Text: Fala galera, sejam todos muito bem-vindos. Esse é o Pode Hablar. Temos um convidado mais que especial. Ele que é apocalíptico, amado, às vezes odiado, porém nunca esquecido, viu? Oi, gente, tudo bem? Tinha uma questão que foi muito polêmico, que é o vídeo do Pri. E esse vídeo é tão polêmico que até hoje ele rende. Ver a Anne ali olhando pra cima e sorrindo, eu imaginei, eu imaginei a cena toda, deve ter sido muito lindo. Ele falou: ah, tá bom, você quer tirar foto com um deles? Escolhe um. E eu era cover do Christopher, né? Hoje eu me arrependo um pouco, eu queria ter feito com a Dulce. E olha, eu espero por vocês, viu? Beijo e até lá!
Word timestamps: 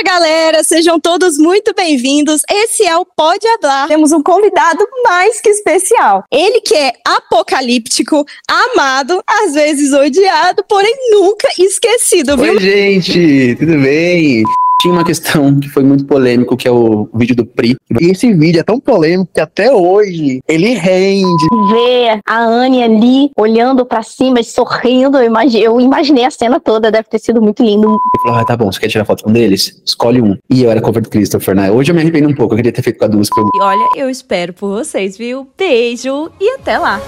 Fala 0.00 0.18
galera, 0.18 0.64
sejam 0.64 0.98
todos 0.98 1.36
muito 1.36 1.74
bem-vindos. 1.74 2.40
Esse 2.50 2.86
é 2.86 2.96
o 2.96 3.04
Pode 3.04 3.46
Hablar. 3.46 3.86
Temos 3.86 4.12
um 4.12 4.22
convidado 4.22 4.86
mais 5.04 5.42
que 5.42 5.50
especial. 5.50 6.24
Ele 6.30 6.60
que 6.62 6.74
é 6.74 6.92
apocalíptico, 7.04 8.24
amado, 8.48 9.22
às 9.26 9.52
vezes 9.52 9.92
odiado, 9.92 10.64
porém 10.66 10.94
nunca 11.10 11.48
esquecido, 11.58 12.34
viu? 12.36 12.54
Oi, 12.54 12.60
gente, 12.60 13.56
tudo 13.58 13.78
bem? 13.78 14.42
Tinha 14.80 14.94
uma 14.94 15.04
questão 15.04 15.60
que 15.60 15.68
foi 15.68 15.82
muito 15.82 16.06
polêmico, 16.06 16.56
que 16.56 16.66
é 16.66 16.70
o 16.70 17.06
vídeo 17.14 17.36
do 17.36 17.44
Pri. 17.44 17.76
E 18.00 18.06
esse 18.06 18.32
vídeo 18.32 18.60
é 18.60 18.62
tão 18.62 18.80
polêmico 18.80 19.30
que 19.34 19.40
até 19.40 19.70
hoje 19.70 20.40
ele 20.48 20.72
rende. 20.74 21.46
Ver 21.70 22.20
a 22.26 22.38
Anne 22.38 22.82
ali 22.82 23.30
olhando 23.36 23.84
pra 23.84 24.02
cima 24.02 24.40
e 24.40 24.44
sorrindo, 24.44 25.18
eu 25.18 25.24
imaginei, 25.24 25.66
eu 25.66 25.78
imaginei 25.80 26.24
a 26.24 26.30
cena 26.30 26.58
toda, 26.58 26.90
deve 26.90 27.08
ter 27.08 27.18
sido 27.18 27.42
muito 27.42 27.62
lindo. 27.62 27.88
Ele 27.88 28.22
falou: 28.22 28.38
ah, 28.38 28.44
tá 28.44 28.56
bom, 28.56 28.72
você 28.72 28.80
quer 28.80 28.88
tirar 28.88 29.04
foto 29.04 29.24
com 29.24 29.30
um 29.30 29.34
deles? 29.34 29.82
Escolhe 29.84 30.22
um. 30.22 30.38
E 30.48 30.62
eu 30.62 30.70
era 30.70 30.80
cover 30.80 31.02
do 31.02 31.10
Christopher, 31.10 31.54
né? 31.54 31.70
Hoje 31.70 31.90
eu 31.90 31.94
me 31.94 32.00
arrependo 32.00 32.30
um 32.30 32.34
pouco, 32.34 32.54
eu 32.54 32.56
queria 32.56 32.72
ter 32.72 32.82
feito 32.82 32.98
com 32.98 33.04
a 33.04 33.08
Dulce. 33.08 33.30
E 33.54 33.60
olha, 33.60 33.88
eu 33.96 34.08
espero 34.08 34.54
por 34.54 34.70
vocês, 34.70 35.16
viu? 35.18 35.46
Beijo 35.58 36.30
e 36.40 36.54
até 36.54 36.78
lá! 36.78 36.98